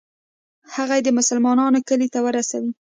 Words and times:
هغه 0.75 0.93
یې 0.97 1.03
د 1.05 1.09
مسلمانانو 1.17 1.85
کلي 1.87 2.07
ته 2.13 2.19
ورسوي. 2.25 2.71